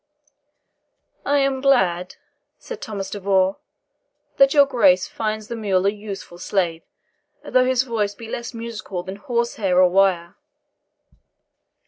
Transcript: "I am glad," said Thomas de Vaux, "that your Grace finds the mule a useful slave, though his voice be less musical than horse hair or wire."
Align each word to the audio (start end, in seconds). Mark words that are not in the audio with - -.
"I 1.27 1.37
am 1.41 1.61
glad," 1.61 2.15
said 2.57 2.81
Thomas 2.81 3.11
de 3.11 3.19
Vaux, 3.19 3.59
"that 4.37 4.51
your 4.51 4.65
Grace 4.65 5.07
finds 5.07 5.47
the 5.47 5.55
mule 5.55 5.85
a 5.85 5.91
useful 5.91 6.39
slave, 6.39 6.81
though 7.45 7.65
his 7.65 7.83
voice 7.83 8.15
be 8.15 8.27
less 8.27 8.51
musical 8.51 9.03
than 9.03 9.17
horse 9.17 9.57
hair 9.57 9.79
or 9.79 9.91
wire." 9.91 10.37